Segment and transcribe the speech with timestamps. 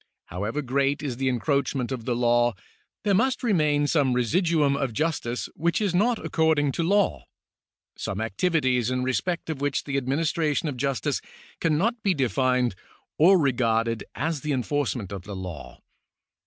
[0.25, 2.55] However great is the encroachment of the law,
[3.03, 7.25] there must remain some residuum of justice Avhich is not according to law—
[7.95, 11.21] some activities in respect of which the administration of justice
[11.59, 12.73] cannot be defined
[13.19, 15.83] or regarded as the enforcement of the law.